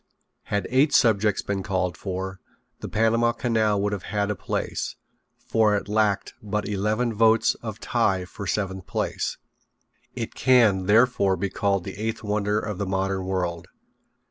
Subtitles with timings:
[0.45, 2.39] Had eight subjects been called for
[2.79, 4.95] the Panama Canal would have had a place,
[5.45, 9.37] for it lacked but eleven votes of tie for seventh place.
[10.15, 13.67] It can, therefore, be called the eighth wonder of the modern world.